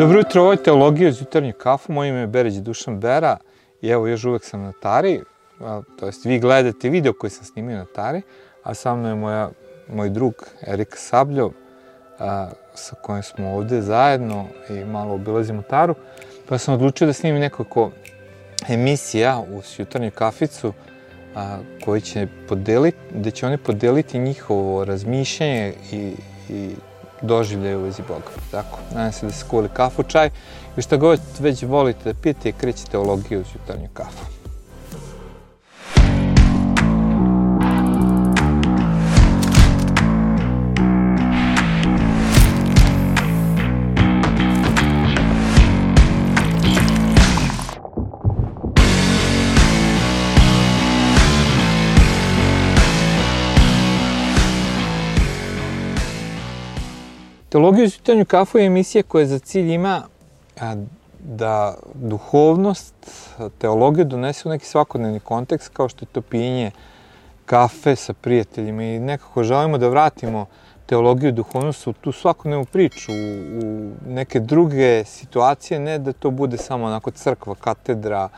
[0.00, 3.36] Dobro jutro, ovo je Teologija uz jutarnju kafu, moje ime je Bereć Dušan Bera
[3.82, 5.20] i evo još uvek sam na Tari,
[5.98, 8.22] to jest vi gledate video koji sam snimio na Tari,
[8.62, 9.50] a sa mnom je moja,
[9.88, 10.34] moj drug
[10.66, 11.50] Erika Sabljo,
[12.18, 15.94] a, sa kojim smo ovde zajedno i malo obilazimo Taru,
[16.48, 17.90] pa sam odlučio da snimim nekoliko
[18.68, 20.72] emisija uz jutarnju kaficu,
[21.34, 26.14] a, koji će podeliti, gde će oni podeliti njihovo razmišljanje i,
[26.48, 26.70] i
[27.22, 28.30] doživljaje u vezi Boga.
[28.50, 30.30] Tako, nadam se da se kuvali kafu, čaj
[30.76, 34.39] i šta god već volite da pijete krećete teologiju uz jutarnju kafu.
[57.50, 60.02] Teologija uz jutarnju kafu je emisija koja za cilj ima
[61.18, 62.94] da duhovnost,
[63.58, 66.70] teologiju donese u neki svakodnevni kontekst, kao što je to pijenje
[67.46, 68.82] kafe sa prijateljima.
[68.82, 70.46] I nekako želimo da vratimo
[70.86, 76.56] teologiju duhovnost u tu svakodnevnu priču, u, u neke druge situacije, ne da to bude
[76.56, 78.28] samo onako crkva, katedra,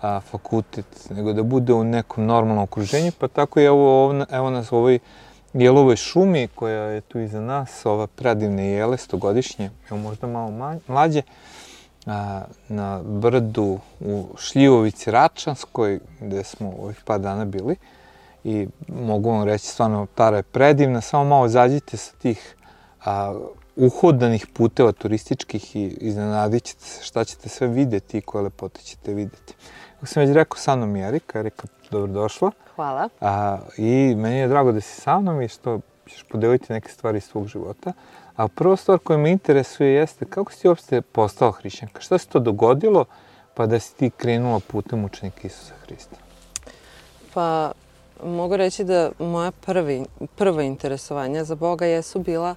[0.00, 4.72] a, fakultet, nego da bude u nekom normalnom okruženju, pa tako i evo, evo nas
[4.72, 4.98] u ovoj
[5.54, 11.22] jelovoj šumi koja je tu iza nas, ova predivne jele, stogodišnje, evo možda malo mlađe,
[12.06, 17.76] a, na brdu u Šljivovici Račanskoj, gde smo ovih par dana bili.
[18.44, 22.56] I mogu vam reći, stvarno, Tara je predivna, samo malo zađite sa tih
[23.04, 23.34] a,
[23.76, 29.14] uhodanih puteva turističkih i iznenadit ćete se šta ćete sve videti i koje lepote ćete
[29.14, 29.54] videti.
[29.94, 31.38] Kako sam već rekao, sa mnom je Erika.
[31.38, 32.50] Erika, dobrodošla.
[32.76, 33.08] Hvala.
[33.20, 37.18] A, I meni je drago da si sa mnom i što ćeš podeliti neke stvari
[37.18, 37.92] iz svog života.
[38.36, 42.00] A prva stvar koja me interesuje jeste kako si uopšte postao hrišćanka?
[42.00, 43.04] Šta se to dogodilo
[43.54, 46.16] pa da si ti krenula putem učenika Isusa Hrista?
[47.34, 47.72] Pa,
[48.24, 50.04] mogu reći da moja prvi,
[50.36, 52.54] prva interesovanja za Boga jesu bila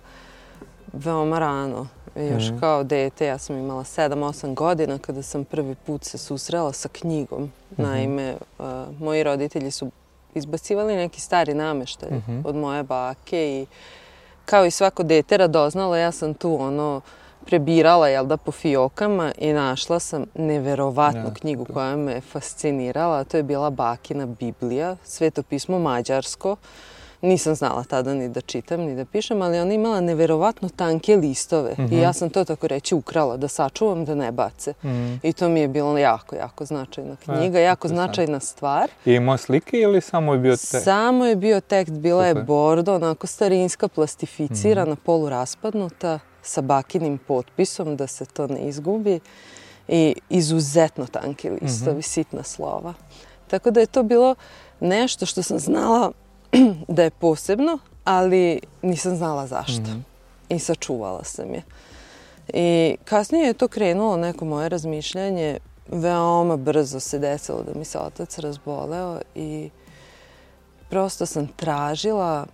[0.94, 1.88] veoma rano.
[2.16, 2.60] Još mm.
[2.60, 7.44] kao dete, ja sam imala 7-8 godina kada sam prvi put se susrela sa knjigom.
[7.44, 7.84] Mm -hmm.
[7.84, 8.66] Naime, uh,
[9.00, 9.92] moji roditelji su
[10.36, 12.42] izbacivali neki stari nameštaj mm -hmm.
[12.46, 13.66] od moje bake i
[14.46, 17.02] kao i svako dete radoznala, ja sam tu ono
[17.46, 23.24] prebirala, jel da, po fiokama i našla sam neverovatnu ja, knjigu koja me fascinirala.
[23.24, 26.52] To je bila Bakina Biblija, sveto pismo mađarsko.
[26.52, 26.58] Uh,
[27.22, 31.72] Nisam znala tada ni da čitam, ni da pišem, ali ona imala neverovatno tanke listove.
[31.72, 31.92] Mm -hmm.
[31.92, 32.02] I mhm.
[32.02, 34.74] ja sam to tako reći ukrala, da sačuvam, da ne bace.
[34.84, 35.20] Mm -hmm.
[35.24, 38.90] I to mi je bilo jako, jako značajna knjiga, e, jako značajna stvar.
[39.06, 40.84] I imao slike ili samo je bio tekst?
[40.84, 42.38] Samo je bio tekst, bila Super.
[42.38, 45.06] je bordo, onako starinska, plastificirana, mm -hmm.
[45.06, 49.20] poluraspadnuta, sa bakinim potpisom, da se to ne izgubi.
[49.88, 52.02] I izuzetno tanki listovi, mm -hmm.
[52.02, 52.94] sitna slova.
[53.48, 54.36] Tako da je to bilo
[54.80, 56.12] nešto što sam znala
[56.88, 59.82] da je posebno, ali nisam znala zašto.
[59.82, 60.02] Mm -hmm.
[60.50, 61.64] I sačuvala sam je.
[62.54, 65.60] I kasnije je to krenulo neko moje razmišljanje.
[65.88, 69.70] Veoma brzo se desilo da mi se otac razboleo i
[70.90, 72.46] prosto sam tražila,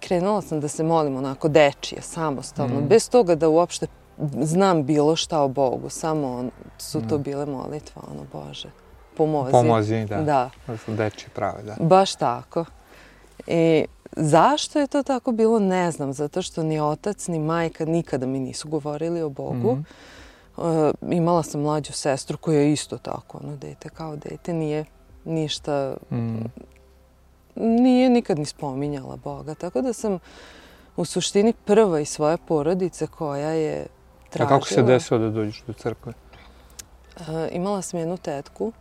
[0.00, 2.88] krenula sam da se molim onako dečije, samostalno, mm.
[2.88, 3.86] bez toga da uopšte
[4.42, 7.22] znam bilo šta o Bogu, samo on, su to mm.
[7.22, 8.68] bile molitve, ono, Bože,
[9.16, 9.52] pomozi.
[9.52, 10.16] Pomozi, da.
[10.16, 10.50] Da.
[10.66, 11.76] Da dečije prave, da.
[11.80, 12.64] Baš tako.
[13.48, 13.84] I
[14.16, 16.12] zašto je to tako bilo, ne znam.
[16.12, 19.74] Zato što ni otac, ni majka nikada mi nisu govorili o Bogu.
[19.74, 19.84] Mm
[20.56, 20.90] -hmm.
[20.90, 24.84] uh, imala sam mlađu sestru koja je isto tako, ono, dete kao dete, nije
[25.24, 26.44] ništa, mm.
[27.56, 29.54] nije nikad ni spominjala Boga.
[29.54, 30.18] Tako da sam
[30.96, 33.86] u suštini prva iz svoje porodice koja je
[34.30, 34.56] tražila...
[34.56, 36.12] A kako se desilo da dođeš do crkve?
[37.16, 38.72] Uh, imala sam jednu tetku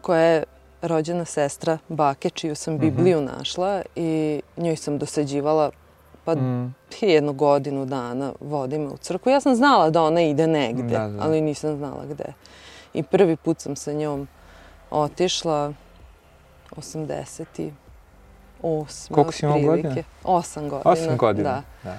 [0.00, 0.44] koja je
[0.82, 2.80] rođena sestra bake čiju sam mhm.
[2.80, 3.38] Bibliju mm -hmm.
[3.38, 5.70] našla i njoj sam dosađivala
[6.24, 6.74] pa mm.
[7.00, 9.30] jednu godinu dana vodi me u crkvu.
[9.30, 11.22] Ja sam znala da ona ide negde, da, da.
[11.22, 12.24] ali nisam znala gde.
[12.94, 14.28] I prvi put sam sa njom
[14.90, 15.72] otišla
[16.70, 17.70] 88.
[19.10, 19.94] Koliko si imao godina?
[20.24, 20.82] 8 godina.
[20.84, 21.90] 8 godina, da.
[21.90, 21.96] da.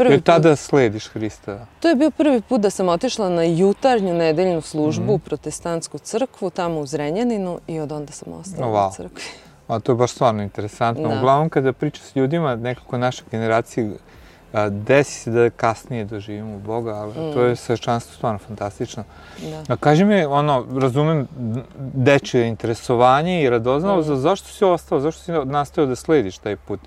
[0.00, 1.66] Prvi Jer tada put, slediš Hrista?
[1.80, 5.14] To je bio prvi put da sam otišla na jutarnju nedeljnu službu mm -hmm.
[5.14, 8.90] u protestantsku crkvu, tamo u Zrenjaninu i od onda sam ostala wow.
[8.90, 9.22] u crkvi.
[9.68, 11.08] A to je baš stvarno interesantno.
[11.08, 11.16] Da.
[11.18, 13.90] Uglavnom kada pričam s ljudima, nekako našoj generaciji,
[14.52, 17.32] a, desi se da kasnije doživimo Boga, ali mm.
[17.34, 19.04] to je svečanstvo stvarno fantastično.
[19.42, 19.74] Da.
[19.74, 21.28] A kaži mi, ono, razumem
[21.94, 24.16] dečje interesovanje i radoznalost, mm.
[24.16, 26.80] zašto si ostao, zašto si nastavio da slediš taj put?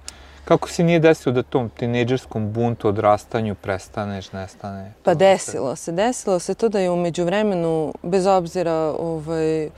[0.46, 4.94] Kako se nije desilo da tom tinejdžerskom buntu, odrastanju prestaneš, nestane?
[5.04, 5.92] Pa desilo se.
[5.92, 9.70] Desilo se to da je umeđu vremenu, bez obzira ovaj,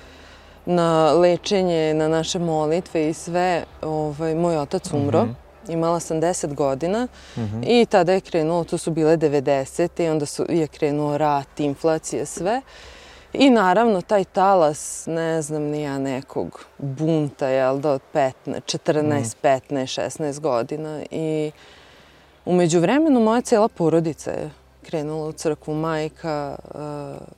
[0.66, 5.24] na lečenje, na naše molitve i sve, ovaj, moj otac umro.
[5.24, 5.74] Mm -hmm.
[5.74, 7.08] Imala sam 10 godina
[7.38, 7.64] mm -hmm.
[7.68, 10.04] i tada je krenulo, to su bile 90.
[10.04, 12.62] i onda su, je krenuo rat, inflacija, sve.
[13.38, 19.04] I naravno taj talas, ne znam ni ja nekog bunta, jel da, od 15, 14,
[19.04, 19.24] mm.
[19.44, 21.04] 15, 16 godina.
[21.12, 21.52] I
[22.46, 24.50] umeđu vremenu moja cela porodica je
[24.84, 26.82] krenula u crkvu, majka, uh,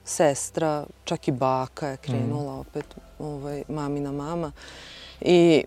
[0.05, 2.59] sestra, čak i baka je krenula mm.
[2.59, 2.85] opet,
[3.19, 4.51] ovaj, mamina mama.
[5.21, 5.63] I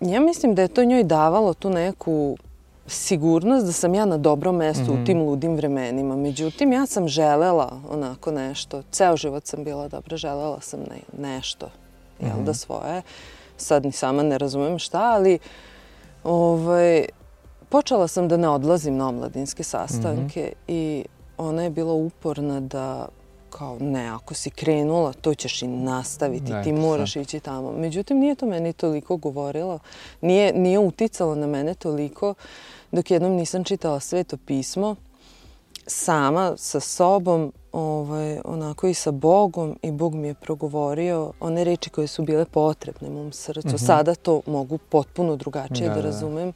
[0.00, 2.36] ja mislim da je to njoj davalo tu neku
[2.86, 4.90] sigurnost da sam ja na dobrom mestu mm -hmm.
[4.90, 5.04] u mhm.
[5.04, 6.16] tim ludim vremenima.
[6.16, 8.82] Međutim, ja sam želela onako nešto.
[8.90, 11.68] Ceo život sam bila dobra, želela sam ne, nešto,
[12.20, 12.44] jel mm -hmm.
[12.44, 13.02] da svoje.
[13.56, 15.38] Sad ni sama ne razumem šta, ali
[16.24, 17.04] ovaj,
[17.68, 20.74] počela sam da ne odlazim na omladinske sastanke mm -hmm.
[20.74, 21.04] i
[21.38, 23.08] ona je bila uporna da
[23.58, 27.22] kao ne, ako si krenula, to ćeš i nastaviti, ne, ti moraš sad.
[27.22, 27.72] ići tamo.
[27.72, 29.78] Međutim, nije to meni toliko govorilo,
[30.20, 32.34] nije, nije uticalo na mene toliko
[32.92, 34.96] dok jednom nisam čitala sveto pismo
[35.86, 41.90] sama sa sobom, ovaj, onako i sa Bogom i Bog mi je progovorio one reči
[41.90, 43.68] koje su bile potrebne mom srcu.
[43.68, 43.86] Mm -hmm.
[43.86, 46.52] Sada to mogu potpuno drugačije da, da, da razumem,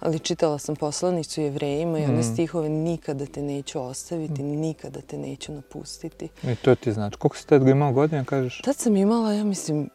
[0.00, 2.32] ali čitala sam poslanicu jevrejima i one mm.
[2.32, 4.46] stihove nikada te neću ostaviti, mm.
[4.46, 6.28] nikada te neću napustiti.
[6.42, 7.16] I to ti znači.
[7.16, 8.60] Koliko si tad imala godina, kažeš?
[8.60, 9.90] Tad sam imala, ja mislim,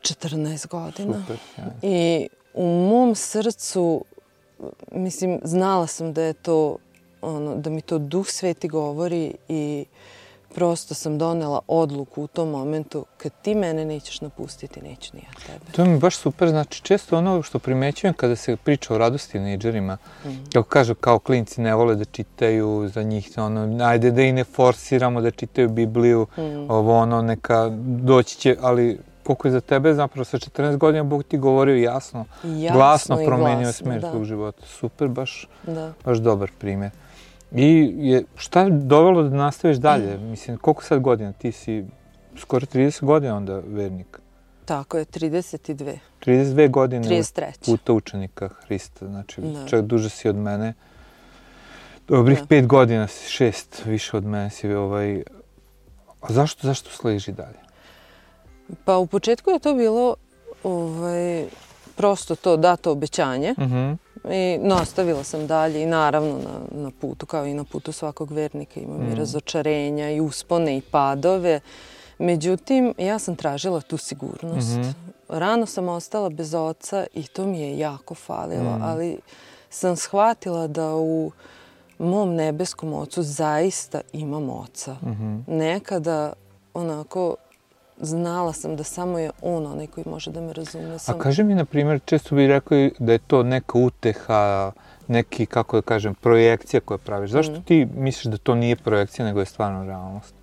[0.00, 1.20] 14 godina.
[1.20, 1.64] Super, ja.
[1.82, 4.04] I u mom srcu
[4.92, 6.76] mislim, znala sam da je to,
[7.26, 9.84] ono, da mi to Duh Sveti govori i
[10.56, 15.46] prosto sam donela odluku u tom momentu kad ti mene nećeš napustiti, neću ni ja
[15.46, 15.72] tebe.
[15.72, 16.48] To mi baš super.
[16.48, 20.28] Znači, često ono što primećujem kada se priča o radosti neđerima, mm.
[20.52, 24.44] kako kažu kao klinci ne vole da čitaju za njih, ono, ajde da i ne
[24.44, 26.70] forsiramo da čitaju Bibliju, mm.
[26.70, 31.24] ovo ono, neka doći će, ali koliko je za tebe zapravo sa 14 godina Bog
[31.24, 34.24] ti govorio jasno, jasno glasno promenio smer da.
[34.24, 34.66] života.
[34.66, 35.92] Super, baš, da.
[36.04, 36.90] baš dobar primjer.
[37.52, 40.18] I je, šta je dovelo da nastaviš dalje?
[40.18, 40.30] Mm.
[40.30, 41.32] Mislim, koliko sad godina?
[41.32, 41.84] Ti si
[42.36, 44.20] skoro 30 godina onda vernik.
[44.64, 45.98] Tako je, 32.
[46.26, 47.66] 32 godine 33.
[47.66, 49.66] puta učenika Hrista, znači da.
[49.66, 50.74] čak duže si od mene.
[52.08, 52.46] Dobrih da.
[52.46, 55.22] pet godina si, šest više od mene si ovaj...
[56.20, 57.58] A zašto, zašto sleži dalje?
[58.84, 60.14] Pa u početku je to bilo
[60.62, 61.44] ovaj,
[61.96, 63.54] prosto to dato obećanje.
[63.58, 63.96] Mm -hmm.
[64.30, 68.80] I nastavila sam dalje i naravno na, na putu, kao i na putu svakog vernika,
[68.80, 69.12] imam mm.
[69.12, 71.60] i razočarenja i uspone i padove.
[72.18, 74.76] Međutim, ja sam tražila tu sigurnost.
[74.76, 74.92] Mm -hmm.
[75.28, 78.82] Rano sam ostala bez oca i to mi je jako falilo, mm.
[78.82, 79.18] ali
[79.70, 81.32] sam shvatila da u
[81.98, 84.96] mom nebeskom ocu zaista imam oca.
[85.02, 85.56] Mm -hmm.
[85.56, 86.32] Nekada
[86.74, 87.36] onako
[88.00, 90.98] znala sam da samo je on onaj koji može da me razume.
[90.98, 91.16] Sam...
[91.16, 94.72] A kaži mi, na primjer, često bi rekao da je to neka uteha,
[95.08, 97.30] neki, kako da kažem, projekcija koju praviš.
[97.30, 97.62] Zašto mm.
[97.62, 100.34] ti misliš da to nije projekcija, nego je stvarno realnost?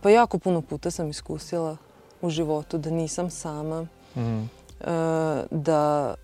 [0.00, 1.76] Pa jako puno puta sam iskusila
[2.22, 3.86] u životu da nisam sama,
[4.16, 4.50] mm.
[5.50, 6.14] da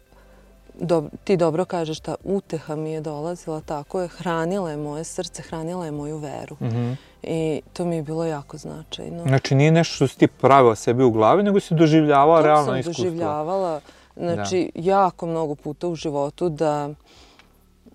[0.81, 5.43] do, ti dobro kažeš ta uteha mi je dolazila, tako je, hranila je moje srce,
[5.43, 6.57] hranila je moju veru.
[6.61, 6.97] Mm -hmm.
[7.23, 9.23] I to mi je bilo jako značajno.
[9.23, 12.79] Znači nije nešto što si ti pravila sebi u glavi, nego si doživljavala to realno
[12.79, 12.93] iskustvo.
[12.93, 13.81] To sam doživljavala,
[14.17, 14.83] znači da.
[14.83, 16.91] jako mnogo puta u životu da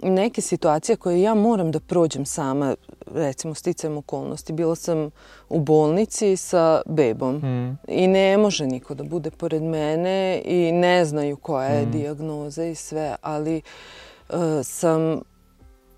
[0.01, 2.75] neke situacije koje ja moram da prođem sama,
[3.13, 4.53] recimo sticajem okolnosti.
[4.53, 5.09] Bila sam
[5.49, 7.77] u bolnici sa bebom mm.
[7.87, 11.91] i ne može niko da bude pored mene i ne znaju koja je mm.
[11.91, 13.61] dijagnoza i sve, ali
[14.29, 15.21] uh, sam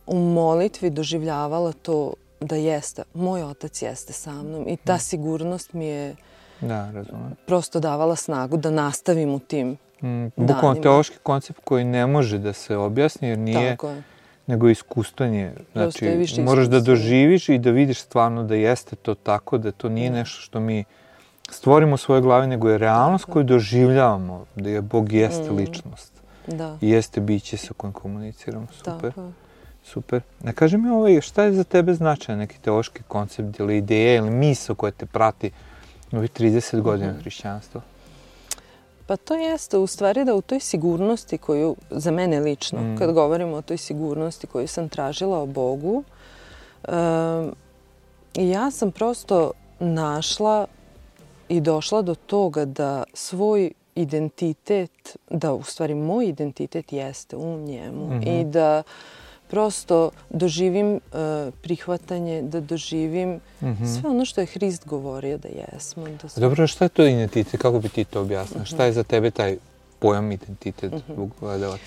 [0.07, 4.99] u molitvi doživljavala to da jeste, moj otac jeste sa mnom i ta mm.
[4.99, 6.15] sigurnost mi je
[6.61, 7.35] da, razumem.
[7.45, 12.53] prosto davala snagu da nastavim u tim mm, Bukvalno teološki koncept koji ne može da
[12.53, 14.03] se objasni jer nije Tako je.
[14.47, 15.51] nego iskustvanje.
[15.73, 20.09] Znači, moraš da doživiš i da vidiš stvarno da jeste to tako, da to nije
[20.09, 20.15] da.
[20.15, 20.83] nešto što mi
[21.49, 25.55] stvorimo u svojoj glavi, nego je realnost koju doživljavamo, da je Bog jeste mm.
[25.55, 26.13] ličnost.
[26.47, 26.77] Da.
[26.81, 28.67] I jeste biće sa kojim komuniciramo.
[28.71, 29.13] Super.
[29.13, 29.31] Tako.
[29.83, 30.21] Super.
[30.43, 34.29] Ne kaži mi ovaj, šta je za tebe značaj neki teološki koncept ili ideja ili
[34.29, 35.51] misao koja te prati
[36.11, 37.81] ovih 30 godina mm hrišćanstva?
[39.09, 42.97] Pa to jeste u stvari da u toj sigurnosti koju, za mene lično, mm.
[42.97, 46.03] kad govorimo o toj sigurnosti koju sam tražila o Bogu,
[46.87, 47.55] um,
[48.35, 50.67] ja sam prosto našla
[51.47, 58.07] i došla do toga da svoj identitet, da u stvari moj identitet jeste u njemu
[58.07, 58.41] mm -hmm.
[58.41, 58.83] i da
[59.49, 60.99] prosto doživim uh,
[61.61, 63.29] prihvatanje, da doživim
[63.61, 63.99] mm -hmm.
[63.99, 66.07] sve ono što je Hrist govorio da jesmo.
[66.21, 66.41] Da smo...
[66.41, 67.61] Dobro, šta je to identitet?
[67.61, 68.61] Kako bi ti to objasnila?
[68.61, 68.73] Mm -hmm.
[68.73, 69.57] Šta je za tebe taj
[69.99, 71.29] pojam identitet mm -hmm.
[71.39, 71.83] gledalaca?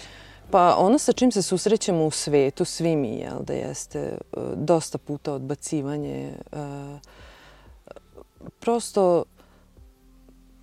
[0.50, 4.98] Pa ono sa čim se susrećemo u svetu, svi mi, jel, da jeste uh, dosta
[4.98, 6.32] puta odbacivanje.
[6.52, 6.58] Uh,
[8.60, 9.24] prosto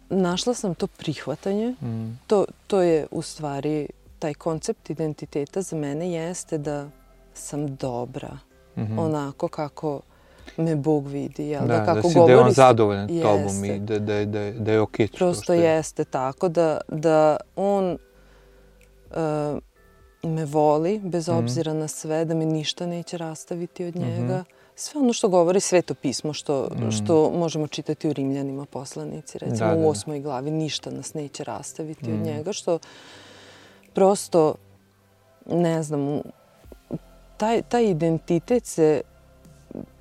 [0.09, 1.75] našla sam to prihvatanje.
[1.81, 2.19] Mm.
[2.27, 3.87] To, to je u stvari
[4.19, 6.89] taj koncept identiteta za mene jeste da
[7.33, 8.37] sam dobra.
[8.75, 8.99] Mm -hmm.
[8.99, 10.01] Onako kako
[10.57, 11.47] me Bog vidi.
[11.47, 11.61] Jel?
[11.61, 13.23] Da, da, kako da si govori, da je on zadovoljan jeste.
[13.23, 15.07] tobom i da, da, da, da je okej.
[15.07, 15.61] Okay Prosto što je.
[15.61, 17.97] jeste tako da, da on
[19.11, 19.59] uh,
[20.23, 21.39] me voli bez mm -hmm.
[21.39, 24.37] obzira na sve, da me ništa neće rastaviti od njega.
[24.37, 26.91] Mm -hmm sve ono što govori sveto pismo, što, mm.
[26.91, 29.87] što možemo čitati u Rimljanima poslanici, recimo da, da, da.
[29.87, 32.13] u osmoj glavi, ništa nas neće rastaviti mm.
[32.13, 32.79] od njega, što
[33.99, 34.55] prosto,
[35.45, 36.21] ne znam,
[37.37, 39.01] taj, taj identitet se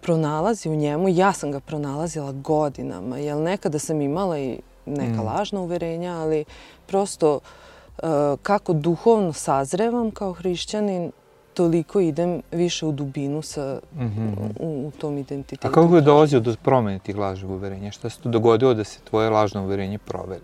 [0.01, 5.27] pronalazi u njemu, ja sam ga pronalazila godinama, jer nekada sam imala i neka mm.
[5.27, 6.45] lažna uverenja, ali
[6.87, 8.09] prosto uh,
[8.43, 11.13] kako duhovno sazrevam kao hrišćanin,
[11.55, 14.51] toliko idem više u dubinu sa, mm -hmm.
[14.61, 15.69] u, u tom identitetu.
[15.69, 17.91] A kako je dolazio do promene tih lažnih uverenja?
[17.91, 19.99] Šta se to dogodilo da se tvoje lažno uverenje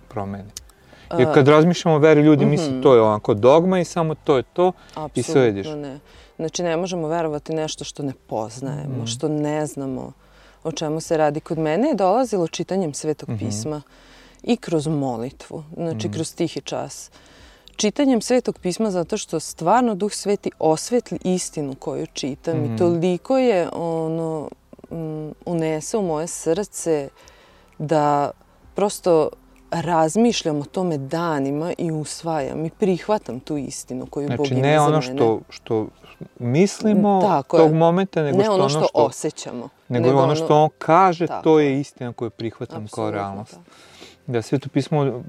[0.09, 0.64] promene?
[1.19, 2.51] Jer kad razmišljamo o veri, ljudi mm -hmm.
[2.51, 5.67] misle to je onako dogma i samo to je to Absolutno i sve jediš.
[5.67, 6.01] ne.
[6.37, 10.13] Znači ne možemo verovati nešto što ne poznajemo, mm što ne znamo
[10.65, 11.41] o čemu se radi.
[11.41, 13.39] Kod mene je dolazilo čitanjem Svetog mm -hmm.
[13.39, 13.83] pisma
[14.43, 17.11] i kroz molitvu, znači mm kroz tihi čas.
[17.77, 22.65] Čitanjem Svetog pisma zato što stvarno Duh Sveti osvetli istinu koju čitam mm.
[22.65, 22.77] i mhm.
[22.77, 24.49] toliko je ono
[24.91, 27.09] um, unese u moje srce
[27.79, 28.31] da
[28.75, 29.29] prosto
[29.71, 34.63] razmišljam o tome danima i usvajam i prihvatam tu istinu koju znači, Bog ima za
[34.63, 34.79] mene.
[34.79, 35.87] Znači ne ono što, što
[36.39, 37.75] mislimo Tako tog je.
[37.79, 39.69] momenta, nego ne što ono što, što osjećamo.
[39.89, 43.51] Nego, nego ono što on kaže, to je istina koju prihvatam Absolutno, kao realnost.
[43.51, 43.65] Tako.
[44.27, 45.23] Da, Sveto pismo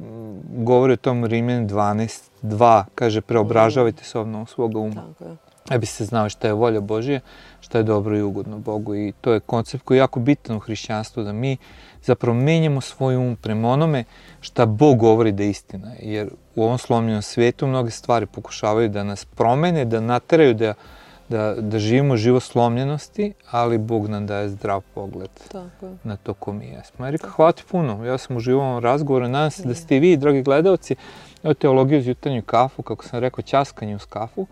[0.50, 4.96] govori o tom Rimljan 12.2, kaže preobražavajte se obnovom svoga uma.
[4.96, 5.45] Tako je.
[5.70, 7.20] Da bi se znao šta je volja Božija,
[7.60, 8.96] šta je dobro i ugodno Bogu.
[8.96, 11.58] I to je koncept koji je jako bitan u hrišćanstvu, da mi
[12.04, 14.04] zapravo menjamo svoj um prema onome
[14.42, 15.92] šta Bog govori da je istina.
[16.00, 20.74] Jer u ovom slomljenom svetu mnoge stvari pokušavaju da nas promene, da nateraju da
[21.30, 25.92] da, da živimo živo slomljenosti, ali Bog nam daje zdrav pogled Tako.
[26.04, 27.08] na to ko mi jesmo.
[27.08, 28.06] Erika, hvala ti puno.
[28.06, 29.28] Ja sam uživao u razgovoru.
[29.28, 30.96] Nadam se da ste i vi, dragi gledalci,
[31.44, 34.48] evo teologiju uz jutarnju kafu, kako sam rekao, časkanje uz kafu.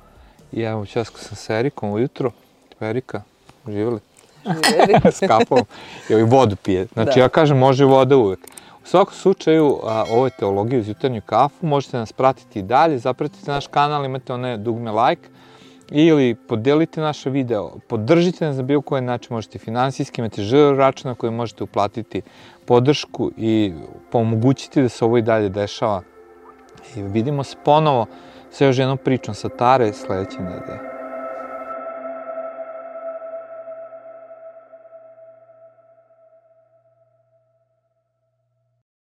[0.53, 2.31] I evo, časkao sam sa Erikom ujutro.
[2.79, 3.21] Erika,
[3.67, 3.99] živjeli?
[5.11, 5.59] S kafom.
[6.09, 6.87] I vodu pije.
[6.93, 7.21] Znači, da.
[7.21, 8.39] ja kažem, može voda uvek.
[8.83, 11.65] U svakom slučaju, a, ovo je teologija uz jutarnju kafu.
[11.65, 12.97] Možete nas pratiti i dalje.
[12.97, 15.29] Zapratite naš kanal, imate one dugme like
[15.91, 21.09] ili podelite naše video, podržite nas na bilo koji način, možete finansijski, imate žiro račun
[21.09, 22.21] na koji možete uplatiti
[22.65, 23.73] podršku i
[24.11, 26.01] pomogućiti da se ovo i dalje dešava.
[26.95, 28.05] I vidimo se ponovo
[28.53, 30.92] sa još jednom pričom sa Tare sledeće nedelje.